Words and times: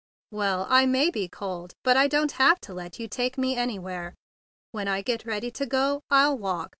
"Well, 0.31 0.65
I 0.67 0.87
may 0.87 1.11
be 1.11 1.27
cold; 1.29 1.75
but 1.83 1.95
I 1.95 2.07
don't 2.07 2.31
have 2.31 2.59
to 2.61 2.73
let 2.73 2.99
you 2.99 3.07
take 3.07 3.37
me 3.37 3.55
anywhere. 3.55 4.15
When 4.71 4.87
I 4.87 5.03
get 5.03 5.27
ready 5.27 5.51
to 5.51 5.67
go, 5.67 6.01
I'll 6.09 6.35
walk. 6.39 6.69